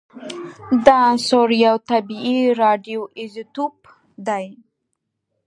دا 0.85 0.97
عنصر 1.11 1.49
یو 1.65 1.75
طبیعي 1.89 2.39
راډیو 2.61 3.01
ایزوتوپ 3.19 3.77
دی 4.27 4.45